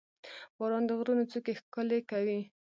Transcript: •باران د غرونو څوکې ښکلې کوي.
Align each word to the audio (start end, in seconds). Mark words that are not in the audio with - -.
•باران 0.57 0.83
د 0.87 0.91
غرونو 0.99 1.23
څوکې 1.31 1.53
ښکلې 1.59 1.99
کوي. 2.11 2.39